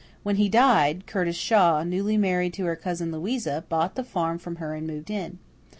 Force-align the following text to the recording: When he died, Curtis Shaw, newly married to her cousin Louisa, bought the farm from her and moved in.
When 0.23 0.37
he 0.37 0.49
died, 0.49 1.05
Curtis 1.05 1.35
Shaw, 1.35 1.83
newly 1.83 2.17
married 2.17 2.53
to 2.53 2.65
her 2.65 2.75
cousin 2.75 3.11
Louisa, 3.11 3.65
bought 3.69 3.93
the 3.93 4.03
farm 4.03 4.39
from 4.39 4.55
her 4.55 4.73
and 4.73 4.87
moved 4.87 5.11
in. 5.11 5.37